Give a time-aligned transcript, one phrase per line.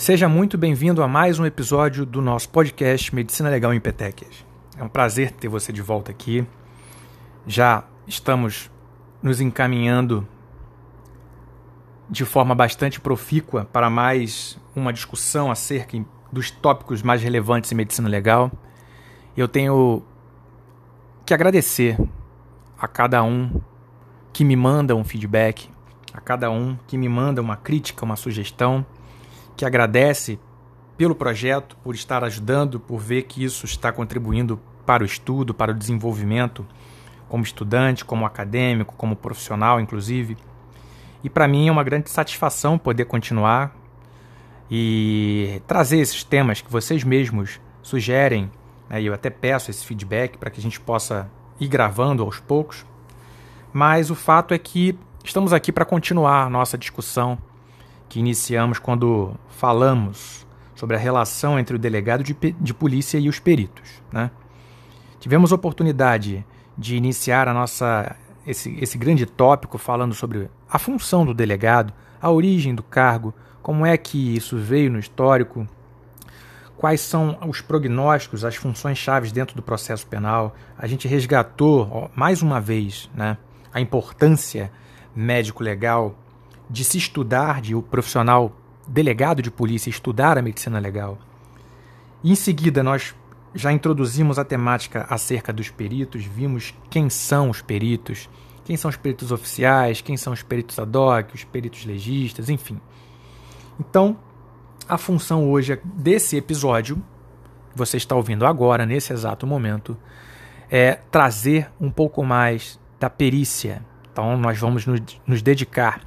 [0.00, 4.46] Seja muito bem-vindo a mais um episódio do nosso podcast Medicina Legal em Petequias.
[4.78, 6.42] É um prazer ter você de volta aqui.
[7.46, 8.70] Já estamos
[9.22, 10.26] nos encaminhando
[12.08, 18.08] de forma bastante profícua para mais uma discussão acerca dos tópicos mais relevantes em medicina
[18.08, 18.50] legal.
[19.36, 20.02] Eu tenho
[21.26, 21.98] que agradecer
[22.78, 23.60] a cada um
[24.32, 25.68] que me manda um feedback,
[26.14, 28.82] a cada um que me manda uma crítica, uma sugestão
[29.60, 30.38] que agradece
[30.96, 35.70] pelo projeto, por estar ajudando, por ver que isso está contribuindo para o estudo, para
[35.70, 36.66] o desenvolvimento,
[37.28, 40.34] como estudante, como acadêmico, como profissional, inclusive.
[41.22, 43.76] E para mim é uma grande satisfação poder continuar
[44.70, 48.50] e trazer esses temas que vocês mesmos sugerem.
[48.88, 49.02] Né?
[49.02, 52.86] Eu até peço esse feedback para que a gente possa ir gravando aos poucos.
[53.74, 57.36] Mas o fato é que estamos aqui para continuar nossa discussão
[58.10, 63.38] que iniciamos quando falamos sobre a relação entre o delegado de, de polícia e os
[63.38, 64.02] peritos.
[64.12, 64.30] Né?
[65.20, 66.44] Tivemos oportunidade
[66.76, 72.30] de iniciar a nossa esse, esse grande tópico falando sobre a função do delegado, a
[72.30, 75.68] origem do cargo, como é que isso veio no histórico,
[76.76, 80.56] quais são os prognósticos, as funções chaves dentro do processo penal.
[80.76, 83.36] A gente resgatou ó, mais uma vez né,
[83.72, 84.72] a importância
[85.14, 86.16] médico-legal
[86.70, 91.18] de se estudar, de o profissional delegado de polícia estudar a medicina legal.
[92.22, 93.14] Em seguida, nós
[93.54, 98.28] já introduzimos a temática acerca dos peritos, vimos quem são os peritos,
[98.64, 102.80] quem são os peritos oficiais, quem são os peritos ad hoc, os peritos legistas, enfim.
[103.78, 104.16] Então,
[104.88, 106.96] a função hoje desse episódio,
[107.72, 109.96] que você está ouvindo agora, nesse exato momento,
[110.70, 113.84] é trazer um pouco mais da perícia.
[114.12, 114.86] Então, nós vamos
[115.26, 116.02] nos dedicar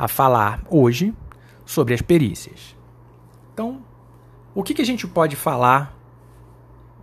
[0.00, 1.14] a falar hoje
[1.66, 2.74] sobre as perícias.
[3.52, 3.82] Então,
[4.54, 5.94] o que, que a gente pode falar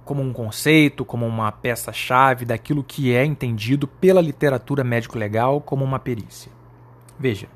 [0.03, 5.99] como um conceito, como uma peça-chave daquilo que é entendido pela literatura médico-legal como uma
[5.99, 6.51] perícia?
[7.19, 7.47] Veja.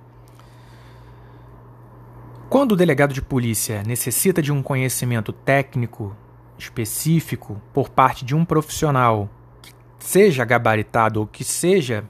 [2.47, 6.15] Quando o delegado de polícia necessita de um conhecimento técnico
[6.55, 9.27] específico por parte de um profissional
[9.59, 12.03] que seja gabaritado ou que seja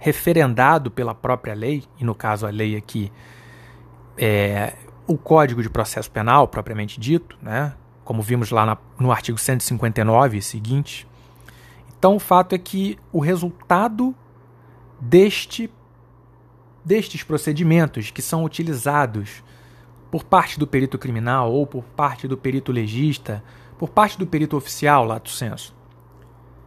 [0.00, 3.12] referendado pela própria lei, e no caso a lei aqui
[4.16, 4.72] é
[5.06, 7.74] o Código de Processo Penal, propriamente dito, né?
[8.02, 11.06] como vimos lá na, no artigo 159 e seguinte.
[11.98, 14.14] Então, o fato é que o resultado
[14.98, 15.70] deste,
[16.82, 19.44] destes procedimentos que são utilizados
[20.10, 23.44] por parte do perito criminal ou por parte do perito legista,
[23.78, 25.74] por parte do perito oficial, lato senso,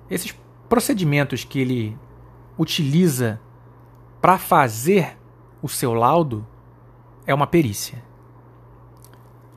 [0.09, 0.38] esses
[0.69, 1.97] procedimentos que ele
[2.58, 3.40] utiliza
[4.22, 5.18] para fazer
[5.62, 6.46] o seu laudo
[7.25, 8.03] é uma perícia.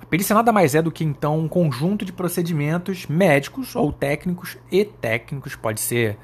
[0.01, 4.57] A perícia nada mais é do que então um conjunto de procedimentos médicos ou técnicos
[4.71, 6.17] e técnicos, pode ser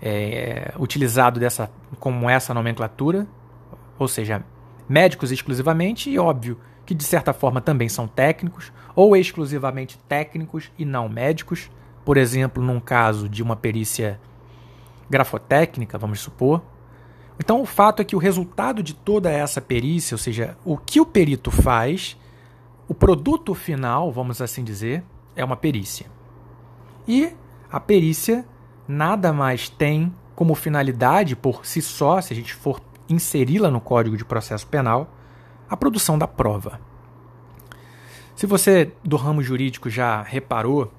[0.00, 3.26] é, utilizado dessa, como essa nomenclatura,
[3.98, 4.44] ou seja,
[4.88, 10.84] médicos exclusivamente, e óbvio que de certa forma também são técnicos, ou exclusivamente técnicos e
[10.84, 11.70] não médicos,
[12.04, 14.20] por exemplo, num caso de uma perícia
[15.10, 16.62] grafotécnica, vamos supor.
[17.38, 21.00] Então, o fato é que o resultado de toda essa perícia, ou seja, o que
[21.00, 22.16] o perito faz,
[22.86, 25.02] o produto final, vamos assim dizer,
[25.34, 26.06] é uma perícia.
[27.08, 27.32] E
[27.70, 28.46] a perícia
[28.86, 34.16] nada mais tem como finalidade por si só, se a gente for inseri-la no Código
[34.16, 35.10] de Processo Penal,
[35.68, 36.80] a produção da prova.
[38.34, 40.92] Se você do ramo jurídico já reparou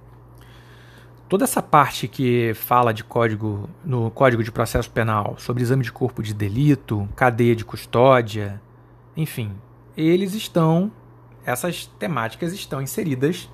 [1.32, 5.90] toda essa parte que fala de código no Código de Processo Penal sobre exame de
[5.90, 8.62] corpo de delito, cadeia de custódia,
[9.16, 9.54] enfim,
[9.96, 10.92] eles estão
[11.46, 13.50] essas temáticas estão inseridas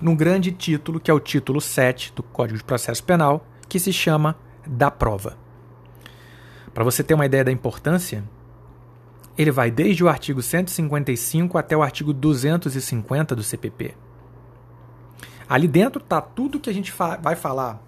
[0.00, 3.92] num grande título que é o título 7 do Código de Processo Penal, que se
[3.92, 5.36] chama da prova.
[6.72, 8.22] Para você ter uma ideia da importância,
[9.36, 13.96] ele vai desde o artigo 155 até o artigo 250 do CPP.
[15.52, 17.78] Ali dentro tá tudo que a gente fa vai falar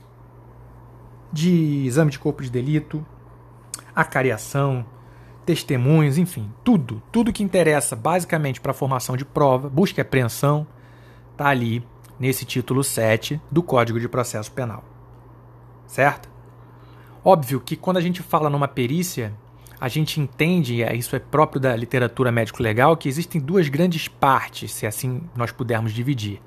[1.32, 3.02] de exame de corpo de delito,
[3.96, 4.84] acariação,
[5.46, 10.66] testemunhos, enfim, tudo, tudo que interessa basicamente para a formação de prova, busca e apreensão,
[11.38, 11.82] tá ali
[12.20, 14.84] nesse título 7 do Código de Processo Penal.
[15.86, 16.28] Certo?
[17.24, 19.32] Óbvio que quando a gente fala numa perícia,
[19.80, 24.86] a gente entende, isso é próprio da literatura médico-legal, que existem duas grandes partes, se
[24.86, 26.42] assim nós pudermos dividir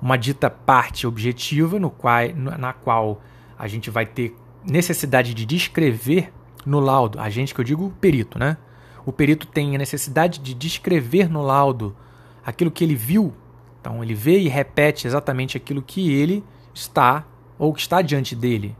[0.00, 3.20] uma dita parte objetiva no qual, na qual
[3.58, 6.32] a gente vai ter necessidade de descrever
[6.64, 8.56] no laudo, a gente que eu digo perito, né?
[9.04, 11.96] O perito tem a necessidade de descrever no laudo
[12.44, 13.32] aquilo que ele viu.
[13.80, 16.44] Então ele vê e repete exatamente aquilo que ele
[16.74, 17.24] está
[17.58, 18.76] ou que está diante dele,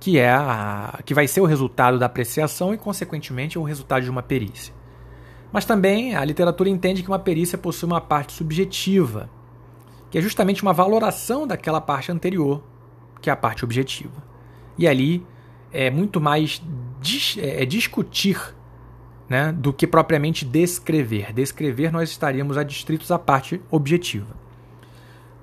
[0.00, 4.10] que é a, que vai ser o resultado da apreciação e consequentemente o resultado de
[4.10, 4.74] uma perícia.
[5.52, 9.30] Mas também a literatura entende que uma perícia possui uma parte subjetiva,
[10.12, 12.62] que é justamente uma valoração daquela parte anterior,
[13.22, 14.22] que é a parte objetiva.
[14.76, 15.26] E ali
[15.72, 16.62] é muito mais
[17.00, 18.54] dis, é, é discutir
[19.26, 21.32] né, do que propriamente descrever.
[21.32, 24.36] Descrever nós estaríamos adstritos à parte objetiva.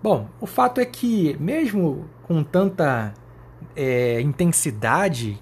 [0.04, 3.15] Bom, o fato é que, mesmo com tanta
[3.75, 5.42] é, intensidade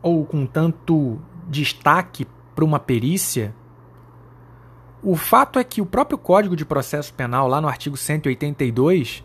[0.00, 1.20] ou com tanto
[1.50, 3.54] destaque para uma perícia,
[5.04, 9.22] o fato é que o próprio Código de Processo Penal, lá no artigo 182,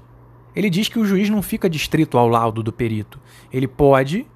[0.54, 3.18] ele diz que o juiz não fica distrito ao laudo do perito.
[3.52, 4.28] Ele pode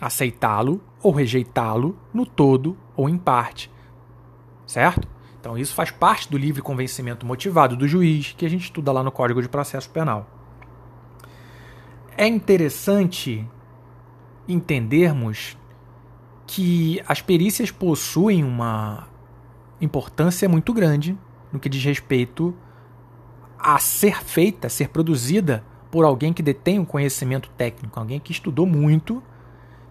[0.00, 3.70] aceitá-lo ou rejeitá-lo no todo ou em parte.
[4.66, 5.06] Certo?
[5.40, 9.02] Então isso faz parte do livre convencimento motivado do juiz, que a gente estuda lá
[9.02, 10.26] no Código de Processo Penal.
[12.16, 13.48] É interessante
[14.48, 15.56] entendermos
[16.44, 19.06] que as perícias possuem uma
[19.80, 21.16] importância muito grande
[21.52, 22.54] no que diz respeito
[23.58, 28.32] a ser feita, a ser produzida por alguém que detém um conhecimento técnico, alguém que
[28.32, 29.22] estudou muito,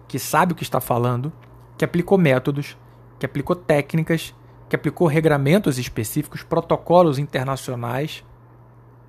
[0.06, 1.32] que sabe o que está falando,
[1.76, 2.76] que aplicou métodos,
[3.18, 4.34] que aplicou técnicas,
[4.68, 8.24] que aplicou regramentos específicos, protocolos internacionais,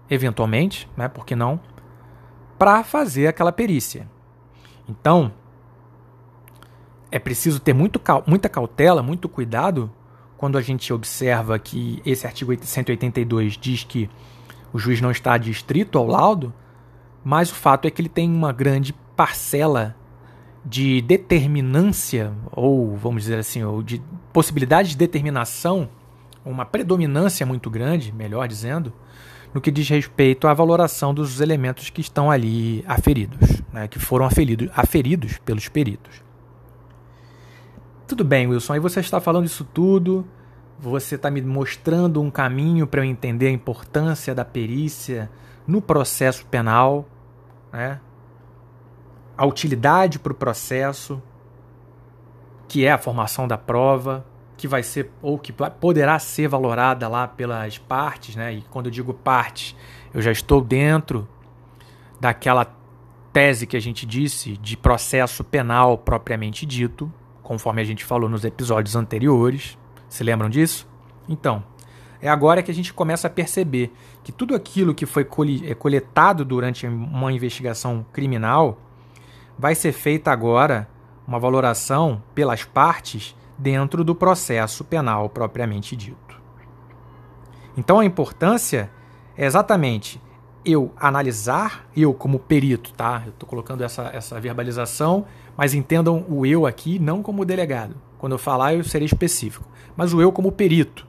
[0.10, 1.60] eventualmente, né, por que não,
[2.58, 4.10] para fazer aquela perícia.
[4.88, 5.32] Então,
[7.12, 9.92] é preciso ter muito, muita cautela, muito cuidado
[10.40, 14.10] quando a gente observa que esse artigo 182 diz que
[14.72, 16.54] o juiz não está distrito ao laudo,
[17.22, 19.98] mas o fato é que ele tem uma grande parcela
[20.64, 24.02] de determinância, ou vamos dizer assim, ou de
[24.32, 25.90] possibilidade de determinação,
[26.46, 28.94] uma predominância muito grande, melhor dizendo,
[29.54, 34.24] no que diz respeito à valoração dos elementos que estão ali aferidos, né, que foram
[34.24, 36.29] aferidos, aferidos pelos peritos.
[38.10, 40.28] Tudo bem, Wilson, aí você está falando isso tudo,
[40.80, 45.30] você está me mostrando um caminho para eu entender a importância da perícia
[45.68, 47.08] no processo penal,
[47.72, 48.00] né?
[49.38, 51.22] a utilidade para o processo,
[52.68, 54.26] que é a formação da prova,
[54.58, 58.54] que vai ser ou que poderá ser valorada lá pelas partes, né?
[58.54, 59.76] E quando eu digo partes,
[60.12, 61.30] eu já estou dentro
[62.20, 62.76] daquela
[63.32, 67.14] tese que a gente disse de processo penal propriamente dito,
[67.50, 69.76] conforme a gente falou nos episódios anteriores.
[70.08, 70.88] Se lembram disso?
[71.28, 71.64] Então,
[72.22, 73.92] é agora que a gente começa a perceber
[74.24, 75.28] que tudo aquilo que foi
[75.64, 78.80] é, coletado durante uma investigação criminal
[79.58, 80.88] vai ser feita agora
[81.28, 86.40] uma valoração pelas partes dentro do processo penal propriamente dito.
[87.76, 88.92] Então a importância
[89.36, 90.22] é exatamente
[90.72, 93.24] eu analisar, eu como perito, tá?
[93.26, 95.26] Eu estou colocando essa, essa verbalização
[95.60, 97.94] mas entendam o eu aqui não como delegado.
[98.18, 101.06] Quando eu falar, eu serei específico, mas o eu como perito.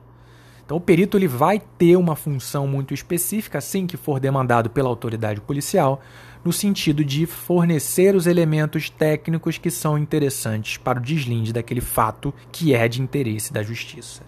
[0.65, 4.89] Então, o perito ele vai ter uma função muito específica, assim que for demandado pela
[4.89, 6.01] autoridade policial,
[6.45, 12.35] no sentido de fornecer os elementos técnicos que são interessantes para o deslinde daquele fato
[12.51, 14.25] que é de interesse da justiça.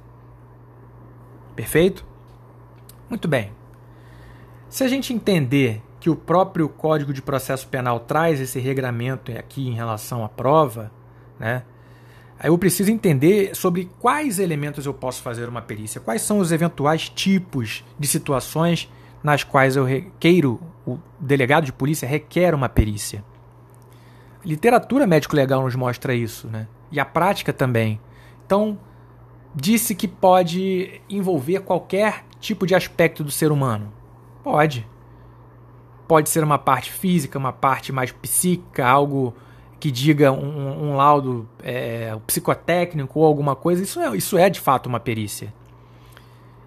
[1.56, 2.06] Perfeito?
[3.11, 3.62] Muito bem.
[4.73, 9.69] Se a gente entender que o próprio Código de Processo Penal traz esse regramento aqui
[9.69, 10.91] em relação à prova,
[11.38, 11.62] né?
[12.43, 17.11] Eu preciso entender sobre quais elementos eu posso fazer uma perícia, quais são os eventuais
[17.11, 18.91] tipos de situações
[19.23, 23.23] nas quais eu requeiro, o delegado de polícia requer uma perícia.
[24.43, 26.67] A literatura médico-legal nos mostra isso, né?
[26.91, 28.00] E a prática também.
[28.47, 28.79] Então,
[29.55, 34.00] disse que pode envolver qualquer tipo de aspecto do ser humano.
[34.42, 34.87] Pode.
[36.08, 39.34] Pode ser uma parte física, uma parte mais psíquica, algo
[39.78, 43.82] que diga um, um laudo é, psicotécnico ou alguma coisa.
[43.82, 45.52] Isso é, isso é de fato uma perícia.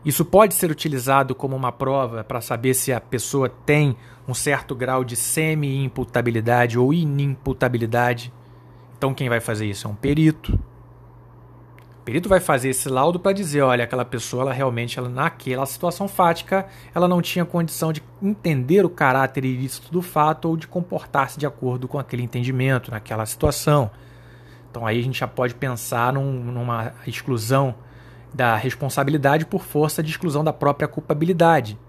[0.03, 4.75] Isso pode ser utilizado como uma prova para saber se a pessoa tem um certo
[4.75, 8.31] grau de semi-imputabilidade ou inimputabilidade.
[8.97, 10.57] Então, quem vai fazer isso é um perito
[12.05, 16.07] perito vai fazer esse laudo para dizer, olha, aquela pessoa, ela realmente, ela, naquela situação
[16.07, 21.39] fática, ela não tinha condição de entender o caráter ilícito do fato ou de comportar-se
[21.39, 23.89] de acordo com aquele entendimento naquela situação.
[24.69, 27.73] Então aí a gente já pode pensar num, numa exclusão
[28.31, 31.79] da responsabilidade por força de exclusão da própria culpabilidade.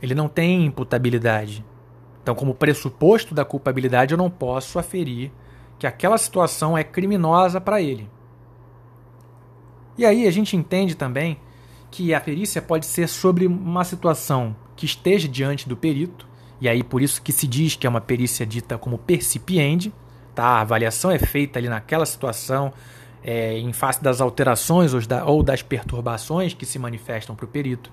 [0.00, 1.64] Ele não tem imputabilidade.
[2.22, 5.32] Então, como pressuposto da culpabilidade, eu não posso aferir
[5.78, 8.08] que aquela situação é criminosa para ele.
[9.96, 11.38] E aí a gente entende também
[11.90, 16.26] que a perícia pode ser sobre uma situação que esteja diante do perito,
[16.60, 19.92] e aí por isso que se diz que é uma perícia dita como percipiente,
[20.34, 20.44] tá?
[20.44, 22.72] A avaliação é feita ali naquela situação,
[23.22, 27.48] é, em face das alterações ou, da, ou das perturbações que se manifestam para o
[27.48, 27.90] perito.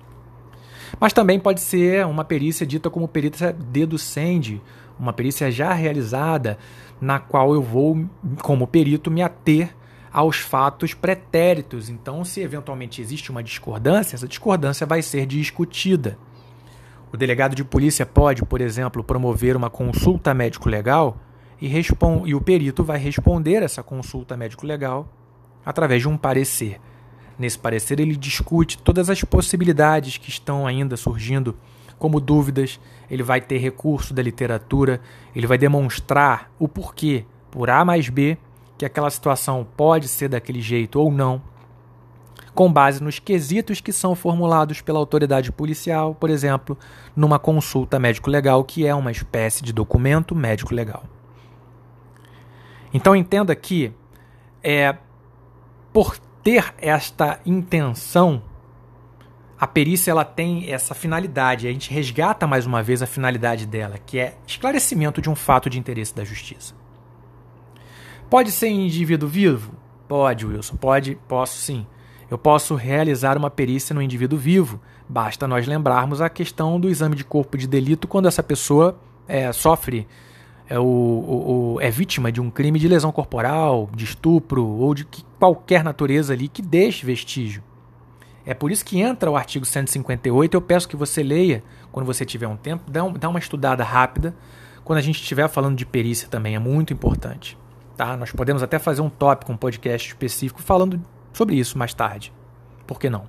[0.98, 4.60] Mas também pode ser uma perícia dita como perícia deducende,
[4.98, 6.58] uma perícia já realizada,
[7.00, 8.04] na qual eu vou,
[8.42, 9.74] como perito, me ater
[10.12, 11.88] aos fatos pretéritos.
[11.88, 16.18] Então, se eventualmente existe uma discordância, essa discordância vai ser discutida.
[17.12, 21.18] O delegado de polícia pode, por exemplo, promover uma consulta médico-legal
[21.60, 21.70] e,
[22.26, 25.08] e o perito vai responder essa consulta médico-legal
[25.64, 26.80] através de um parecer.
[27.38, 31.56] Nesse parecer, ele discute todas as possibilidades que estão ainda surgindo
[31.98, 35.00] como dúvidas, ele vai ter recurso da literatura,
[35.34, 38.38] ele vai demonstrar o porquê, por A mais B,
[38.80, 41.42] que aquela situação pode ser daquele jeito ou não,
[42.54, 46.78] com base nos quesitos que são formulados pela autoridade policial, por exemplo,
[47.14, 51.04] numa consulta médico-legal, que é uma espécie de documento médico-legal.
[52.90, 53.92] Então entenda que
[54.62, 54.96] é
[55.92, 58.42] por ter esta intenção,
[59.58, 61.68] a perícia ela tem essa finalidade.
[61.68, 65.68] A gente resgata mais uma vez a finalidade dela, que é esclarecimento de um fato
[65.68, 66.79] de interesse da justiça.
[68.30, 69.72] Pode ser indivíduo vivo?
[70.06, 70.76] Pode, Wilson.
[70.76, 71.84] Pode, posso sim.
[72.30, 74.80] Eu posso realizar uma perícia no indivíduo vivo.
[75.08, 78.96] Basta nós lembrarmos a questão do exame de corpo de delito quando essa pessoa
[79.26, 80.06] é, sofre
[80.68, 85.04] é, o, o, é vítima de um crime de lesão corporal, de estupro ou de
[85.04, 87.64] que, qualquer natureza ali que deixe vestígio.
[88.46, 90.56] É por isso que entra o artigo 158.
[90.56, 93.82] Eu peço que você leia quando você tiver um tempo, dá, um, dá uma estudada
[93.82, 94.36] rápida.
[94.84, 97.58] Quando a gente estiver falando de perícia também, é muito importante.
[98.00, 98.16] Tá?
[98.16, 100.98] Nós podemos até fazer um tópico, um podcast específico falando
[101.34, 102.32] sobre isso mais tarde.
[102.86, 103.28] Por que não?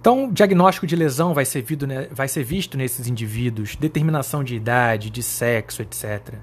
[0.00, 4.54] Então, diagnóstico de lesão vai ser, visto, né, vai ser visto nesses indivíduos, determinação de
[4.54, 6.36] idade, de sexo, etc.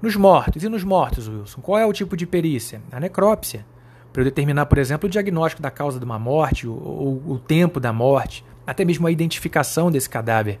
[0.00, 1.60] Nos mortos, e nos mortos, Wilson?
[1.60, 2.80] Qual é o tipo de perícia?
[2.90, 3.66] A necrópsia.
[4.10, 7.38] Para eu determinar, por exemplo, o diagnóstico da causa de uma morte, ou, ou o
[7.38, 10.60] tempo da morte, até mesmo a identificação desse cadáver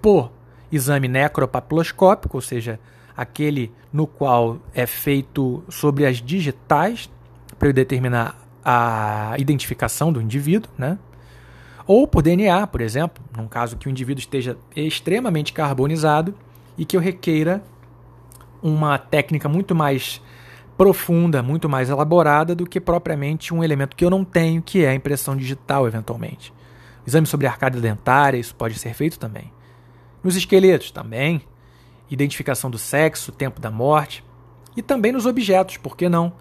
[0.00, 0.32] por
[0.72, 2.80] exame necropapiloscópico, ou seja,
[3.16, 7.10] aquele no qual é feito sobre as digitais,
[7.58, 10.98] para determinar a identificação do indivíduo, né?
[11.86, 16.34] Ou por DNA, por exemplo, num caso que o indivíduo esteja extremamente carbonizado
[16.76, 17.62] e que eu requeira
[18.60, 20.20] uma técnica muito mais
[20.76, 24.88] profunda, muito mais elaborada do que propriamente um elemento que eu não tenho, que é
[24.88, 26.52] a impressão digital, eventualmente.
[27.06, 29.52] Exame sobre arcada dentária, isso pode ser feito também.
[30.22, 31.40] Nos esqueletos, também.
[32.10, 34.24] Identificação do sexo, tempo da morte.
[34.76, 36.32] E também nos objetos, por que não?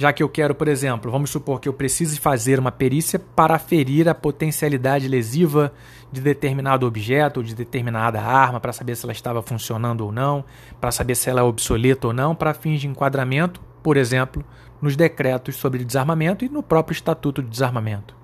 [0.00, 3.56] Já que eu quero, por exemplo, vamos supor que eu precise fazer uma perícia para
[3.56, 5.74] aferir a potencialidade lesiva
[6.10, 10.42] de determinado objeto ou de determinada arma, para saber se ela estava funcionando ou não,
[10.80, 14.42] para saber se ela é obsoleta ou não, para fins de enquadramento, por exemplo,
[14.80, 18.16] nos decretos sobre desarmamento e no próprio Estatuto de Desarmamento.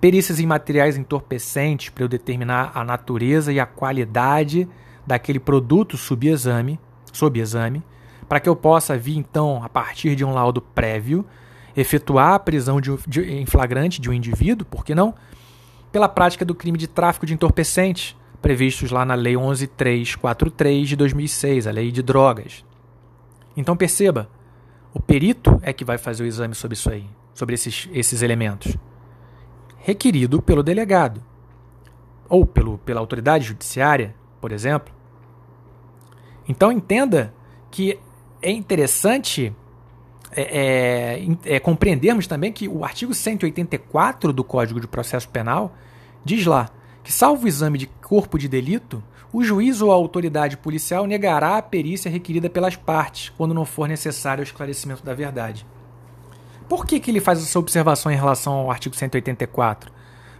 [0.00, 4.66] Perícias em materiais entorpecentes para eu determinar a natureza e a qualidade
[5.06, 6.78] daquele produto sob exame,
[7.12, 7.82] sob exame
[8.28, 11.24] para que eu possa vir, então, a partir de um laudo prévio,
[11.76, 15.14] efetuar a prisão de, de, em flagrante de um indivíduo, por que não?
[15.92, 21.66] Pela prática do crime de tráfico de entorpecentes, previstos lá na Lei 11343 de 2006,
[21.66, 22.64] a Lei de Drogas.
[23.56, 24.28] Então perceba,
[24.92, 28.76] o perito é que vai fazer o exame sobre isso aí, sobre esses, esses elementos,
[29.78, 31.22] requerido pelo delegado
[32.28, 34.95] ou pelo, pela autoridade judiciária, por exemplo.
[36.48, 37.34] Então entenda
[37.70, 37.98] que
[38.40, 39.54] é interessante
[40.32, 45.74] é, é, é, compreendermos também que o artigo 184 do Código de Processo Penal
[46.24, 46.68] diz lá
[47.02, 51.62] que, salvo exame de corpo de delito, o juiz ou a autoridade policial negará a
[51.62, 55.66] perícia requerida pelas partes, quando não for necessário o esclarecimento da verdade.
[56.68, 59.92] Por que, que ele faz essa observação em relação ao artigo 184?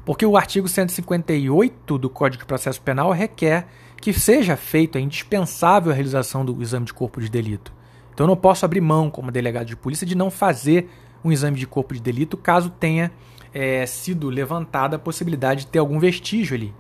[0.05, 3.67] Porque o artigo 158 do Código de Processo Penal requer
[4.07, 7.73] que seja feita, é indispensável a realização do exame de corpo de delito.
[8.15, 10.89] Então eu não posso abrir mão, como delegado de polícia, de não fazer
[11.25, 13.11] um exame de corpo de delito caso tenha
[13.53, 16.73] é, sido levantada a possibilidade de ter algum vestígio ali.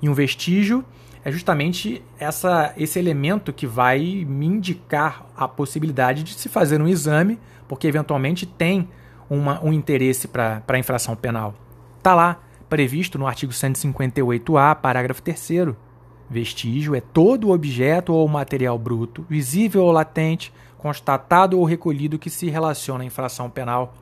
[0.00, 0.84] E um vestígio
[1.24, 6.86] é justamente essa, esse elemento que vai me indicar a possibilidade de se fazer um
[6.86, 8.88] exame, porque eventualmente tem
[9.28, 11.56] uma, um interesse para a infração penal.
[11.96, 15.76] Está lá, previsto no artigo 158A, parágrafo 3.
[16.30, 22.48] Vestígio é todo objeto ou material bruto, visível ou latente, constatado ou recolhido que se
[22.50, 23.94] relaciona à infração penal.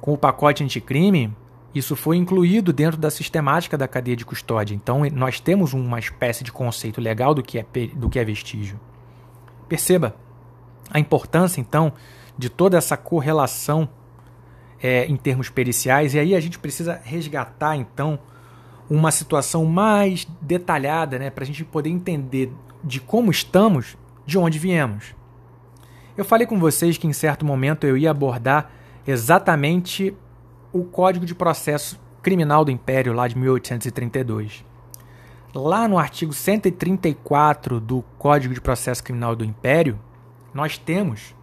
[0.00, 1.32] Com o pacote anticrime,
[1.74, 4.74] isso foi incluído dentro da sistemática da cadeia de custódia.
[4.74, 8.80] Então, nós temos uma espécie de conceito legal do que é, do que é vestígio.
[9.68, 10.16] Perceba
[10.90, 11.92] a importância, então,
[12.36, 13.88] de toda essa correlação
[14.82, 18.18] é, em termos periciais, e aí a gente precisa resgatar, então,
[18.90, 24.58] uma situação mais detalhada, né, para a gente poder entender de como estamos, de onde
[24.58, 25.14] viemos.
[26.16, 28.68] Eu falei com vocês que em certo momento eu ia abordar
[29.06, 30.12] exatamente
[30.72, 34.64] o Código de Processo Criminal do Império, lá de 1832.
[35.54, 39.98] Lá no artigo 134 do Código de Processo Criminal do Império,
[40.52, 41.34] nós temos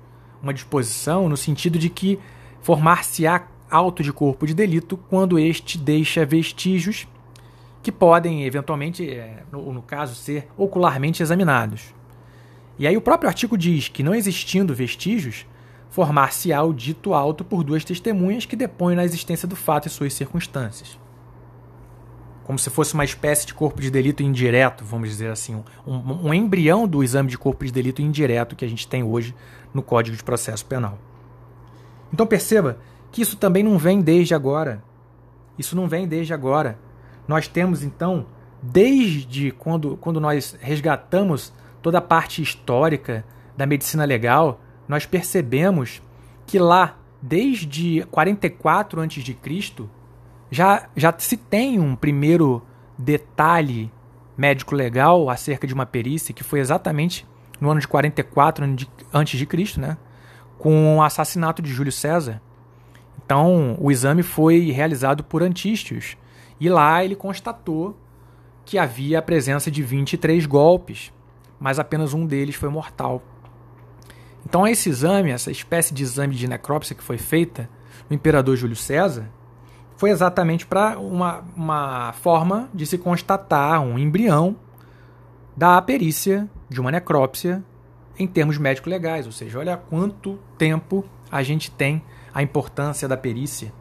[0.44, 2.20] uma disposição no sentido de que
[2.62, 7.08] formar-se-á auto de corpo de delito quando este deixa vestígios
[7.88, 11.96] que podem, eventualmente, é, no, no caso, ser ocularmente examinados.
[12.78, 15.46] E aí o próprio artigo diz que, não existindo vestígios,
[15.90, 20.14] formar-se-á o dito auto por duas testemunhas que depõem na existência do fato e suas
[20.14, 21.00] circunstâncias.
[22.44, 26.34] Como se fosse uma espécie de corpo de delito indireto, vamos dizer assim, um, um
[26.34, 29.34] embrião do exame de corpo de delito indireto que a gente tem hoje
[29.74, 31.00] no Código de Processo Penal.
[32.12, 32.80] Então perceba
[33.14, 34.84] que isso também não vem desde agora.
[35.58, 36.78] Isso não vem desde agora.
[37.28, 38.26] Nós temos então,
[38.62, 46.02] desde quando, quando nós resgatamos toda a parte histórica da medicina legal, nós percebemos
[46.46, 49.38] que lá, desde 44 a.C.,
[50.50, 52.64] já, já se tem um primeiro
[52.98, 53.92] detalhe
[54.38, 57.28] médico-legal acerca de uma perícia, que foi exatamente
[57.60, 58.66] no ano de 44
[59.14, 59.98] a.C., né,
[60.58, 62.42] com o assassinato de Júlio César.
[63.26, 66.16] Então, o exame foi realizado por Antístios,
[66.60, 67.96] e lá ele constatou
[68.66, 71.14] que havia a presença de 23 golpes,
[71.60, 73.22] mas apenas um deles foi mortal.
[74.46, 77.70] Então, esse exame, essa espécie de exame de necrópsia que foi feita
[78.10, 79.30] no imperador Júlio César,
[79.98, 84.56] foi exatamente para uma, uma forma de se constatar um embrião
[85.56, 87.64] da perícia de uma necrópsia
[88.20, 92.04] em termos médico-legais, ou seja, olha quanto tempo a gente tem
[92.34, 93.74] a importância da perícia.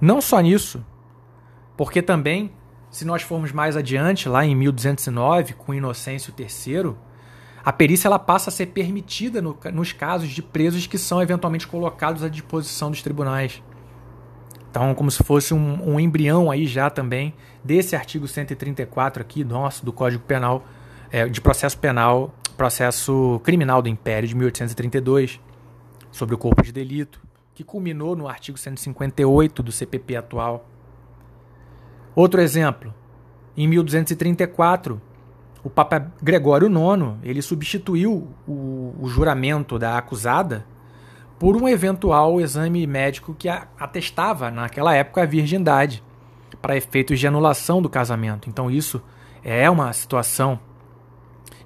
[0.00, 0.84] Não só nisso,
[1.76, 2.52] porque também,
[2.90, 6.94] se nós formos mais adiante, lá em 1209, com Inocêncio III,
[7.64, 11.66] a perícia ela passa a ser permitida no, nos casos de presos que são eventualmente
[11.66, 13.62] colocados à disposição dos tribunais.
[14.70, 19.84] Então, como se fosse um, um embrião aí já também desse artigo 134 aqui, nosso,
[19.84, 20.64] do Código Penal,
[21.10, 25.38] é, de processo penal, processo criminal do Império de 1832,
[26.10, 27.20] sobre o corpo de delito,
[27.54, 30.66] que culminou no artigo 158 do CPP atual.
[32.14, 32.92] Outro exemplo,
[33.56, 35.00] em 1234,
[35.64, 40.66] o Papa Gregório IX ele substituiu o, o juramento da acusada
[41.38, 46.02] por um eventual exame médico que atestava, naquela época, a virgindade,
[46.60, 48.48] para efeitos de anulação do casamento.
[48.48, 49.02] Então, isso
[49.42, 50.60] é uma situação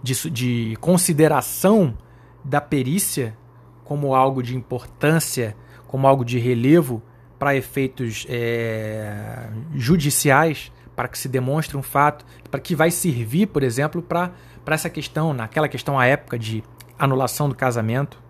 [0.03, 1.97] de, de consideração
[2.43, 3.37] da perícia
[3.85, 5.57] como algo de importância,
[5.87, 7.03] como algo de relevo
[7.38, 13.62] para efeitos é, judiciais para que se demonstre um fato, para que vai servir, por
[13.62, 14.33] exemplo, para
[14.66, 16.64] essa questão, naquela questão à época de
[16.99, 18.20] anulação do casamento.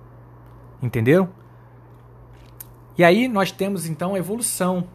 [0.82, 1.28] Entendeu?
[2.98, 4.88] E aí nós temos então a evolução.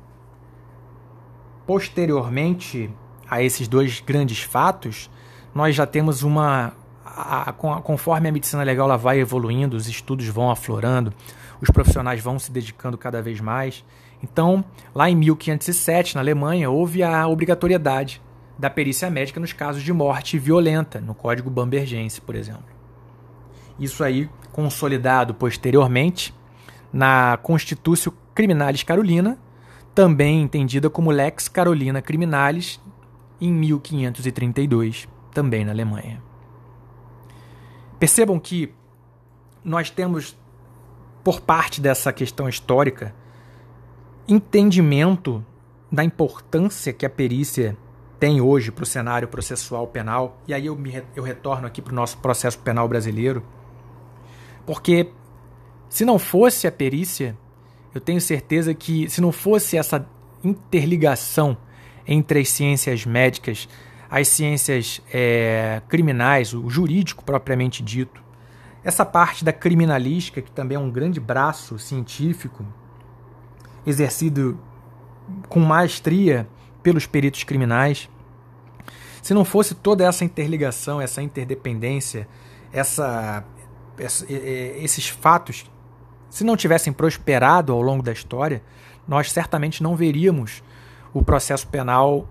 [1.65, 2.89] Posteriormente
[3.29, 5.09] a esses dois grandes fatos,
[5.55, 6.73] nós já temos uma.
[7.05, 11.13] A, a, conforme a medicina legal ela vai evoluindo, os estudos vão aflorando,
[11.61, 13.85] os profissionais vão se dedicando cada vez mais.
[14.23, 18.21] Então, lá em 1507, na Alemanha, houve a obrigatoriedade
[18.57, 22.65] da perícia médica nos casos de morte violenta, no Código Bambergense, por exemplo.
[23.79, 26.33] Isso aí consolidado posteriormente
[26.93, 29.39] na Constitutio Criminalis Carolina,
[29.95, 32.79] também entendida como Lex Carolina Criminalis,
[33.39, 36.21] em 1532, também na Alemanha.
[37.97, 38.73] Percebam que
[39.63, 40.37] nós temos,
[41.23, 43.15] por parte dessa questão histórica,
[44.27, 45.43] entendimento
[45.91, 47.77] da importância que a perícia
[48.19, 51.91] tem hoje para o cenário processual penal, e aí eu, me, eu retorno aqui para
[51.91, 53.43] o nosso processo penal brasileiro,
[54.65, 55.11] porque
[55.89, 57.35] se não fosse a perícia,
[57.93, 60.05] eu tenho certeza que se não fosse essa
[60.43, 61.57] interligação
[62.07, 63.67] entre as ciências médicas,
[64.09, 68.23] as ciências é, criminais, o jurídico propriamente dito,
[68.83, 72.65] essa parte da criminalística, que também é um grande braço científico,
[73.85, 74.59] exercido
[75.47, 76.47] com maestria
[76.83, 78.09] pelos peritos criminais.
[79.21, 82.27] Se não fosse toda essa interligação, essa interdependência,
[82.73, 83.43] essa,
[83.97, 85.65] essa, esses fatos,
[86.29, 88.63] se não tivessem prosperado ao longo da história,
[89.07, 90.63] nós certamente não veríamos
[91.13, 92.27] o processo penal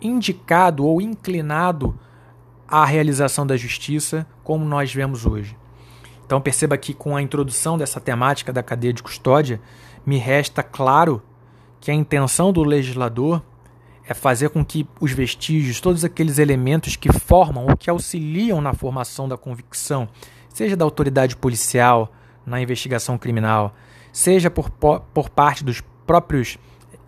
[0.00, 1.98] indicado ou inclinado
[2.68, 5.56] à realização da justiça como nós vemos hoje.
[6.26, 9.60] Então perceba que com a introdução dessa temática da cadeia de custódia,
[10.06, 11.20] me resta claro
[11.80, 13.42] que a intenção do legislador
[14.08, 18.72] é fazer com que os vestígios, todos aqueles elementos que formam ou que auxiliam na
[18.72, 20.08] formação da convicção,
[20.48, 22.12] seja da autoridade policial
[22.46, 23.74] na investigação criminal,
[24.12, 26.56] seja por, por parte dos próprios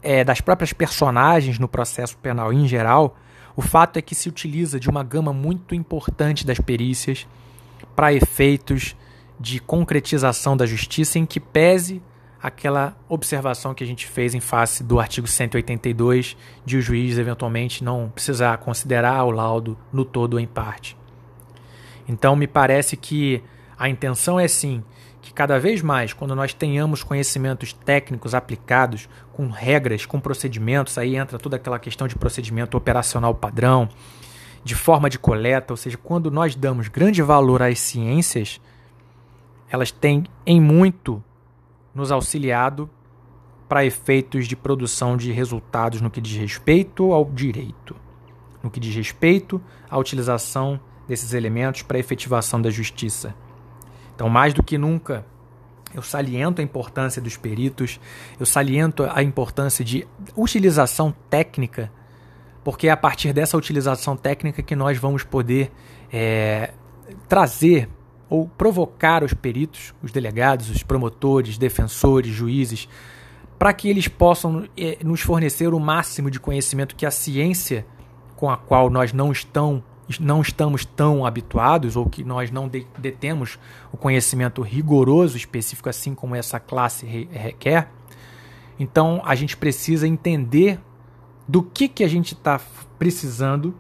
[0.03, 3.17] é, das próprias personagens no processo penal em geral,
[3.57, 7.27] o fato é que se utiliza de uma gama muito importante das perícias
[7.97, 8.95] para efeitos
[9.39, 12.01] de concretização da justiça em que pese
[12.43, 17.83] aquela observação que a gente fez em face do artigo 182 de o juiz eventualmente
[17.83, 20.97] não precisar considerar o laudo no todo ou em parte.
[22.09, 23.43] Então me parece que
[23.77, 24.83] a intenção é sim
[25.21, 31.17] que cada vez mais, quando nós tenhamos conhecimentos técnicos aplicados, com regras, com procedimentos, aí
[31.17, 33.89] entra toda aquela questão de procedimento operacional padrão,
[34.65, 38.61] de forma de coleta, ou seja, quando nós damos grande valor às ciências,
[39.71, 41.23] elas têm em muito
[41.95, 42.89] nos auxiliado
[43.69, 47.95] para efeitos de produção de resultados no que diz respeito ao direito,
[48.63, 53.35] no que diz respeito à utilização desses elementos para efetivação da justiça.
[54.15, 55.25] Então, mais do que nunca,
[55.95, 58.01] eu saliento a importância dos peritos,
[58.39, 61.91] eu saliento a importância de utilização técnica,
[62.65, 65.71] porque é a partir dessa utilização técnica que nós vamos poder
[66.13, 66.73] é,
[67.29, 67.89] trazer
[68.29, 72.89] ou provocar os peritos, os delegados, os promotores, defensores, juízes,
[73.59, 77.87] para que eles possam é, nos fornecer o máximo de conhecimento que a ciência
[78.37, 79.83] com a qual nós não estamos
[80.19, 83.59] não estamos tão habituados ou que nós não detemos
[83.93, 87.91] o conhecimento rigoroso específico assim como essa classe requer.
[88.79, 90.81] Então a gente precisa entender
[91.47, 92.59] do que, que a gente está
[92.99, 93.75] precisando,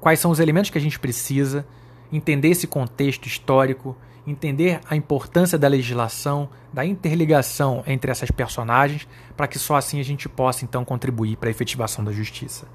[0.00, 1.66] quais são os elementos que a gente precisa,
[2.12, 9.46] entender esse contexto histórico, entender a importância da legislação, da interligação entre essas personagens, para
[9.46, 12.66] que só assim a gente possa então contribuir para a efetivação da justiça.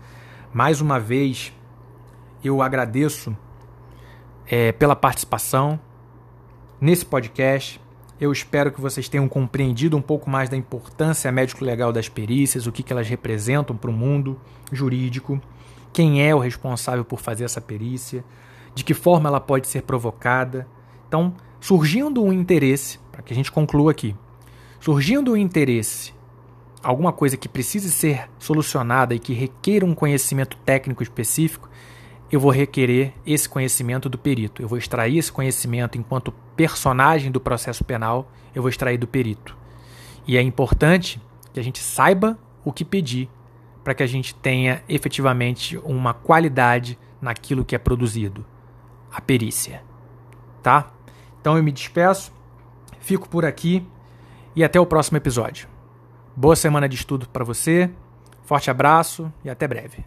[0.53, 1.53] Mais uma vez,
[2.43, 3.35] eu agradeço
[4.47, 5.79] é, pela participação
[6.79, 7.79] nesse podcast.
[8.19, 12.71] Eu espero que vocês tenham compreendido um pouco mais da importância médico-legal das perícias, o
[12.71, 14.39] que, que elas representam para o mundo
[14.71, 15.41] jurídico,
[15.91, 18.23] quem é o responsável por fazer essa perícia,
[18.75, 20.67] de que forma ela pode ser provocada.
[21.07, 24.15] Então, surgindo um interesse, para que a gente conclua aqui,
[24.79, 26.13] surgindo um interesse,
[26.81, 31.69] alguma coisa que precise ser solucionada e que requer um conhecimento técnico específico,
[32.31, 34.61] eu vou requerer esse conhecimento do perito.
[34.61, 39.55] Eu vou extrair esse conhecimento enquanto personagem do processo penal, eu vou extrair do perito.
[40.27, 41.21] E é importante
[41.53, 43.29] que a gente saiba o que pedir
[43.83, 48.45] para que a gente tenha efetivamente uma qualidade naquilo que é produzido,
[49.13, 49.83] a perícia.
[50.61, 50.91] Tá?
[51.39, 52.31] Então eu me despeço,
[52.99, 53.85] fico por aqui
[54.55, 55.67] e até o próximo episódio.
[56.35, 57.91] Boa semana de estudo para você,
[58.43, 60.05] forte abraço e até breve.